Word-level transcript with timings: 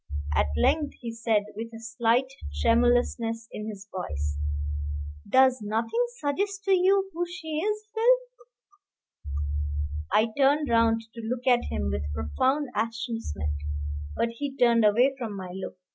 At 0.35 0.47
length 0.57 0.95
he 1.01 1.11
said, 1.13 1.43
with 1.55 1.71
a 1.75 1.79
slight 1.79 2.25
tremulousness 2.59 3.47
in 3.51 3.67
his 3.67 3.87
voice, 3.95 4.35
"Does 5.29 5.61
nothing 5.61 6.03
suggest 6.17 6.63
to 6.63 6.71
you 6.71 7.11
who 7.13 7.23
she 7.27 7.59
is, 7.59 7.85
Phil?" 7.93 8.45
I 10.11 10.33
turned 10.35 10.69
round 10.69 11.03
to 11.13 11.21
look 11.21 11.45
at 11.45 11.65
him 11.65 11.91
with 11.91 12.11
profound 12.15 12.69
astonishment, 12.75 13.53
but 14.15 14.29
he 14.29 14.57
turned 14.57 14.83
away 14.83 15.13
from 15.19 15.35
my 15.35 15.51
look. 15.53 15.77